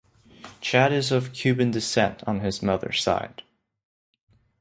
Chad 0.61 0.91
is 0.91 1.11
of 1.11 1.31
Cuban 1.31 1.69
descent 1.69 2.23
on 2.25 2.39
his 2.39 2.63
mother's 2.63 3.03
side. 3.03 3.43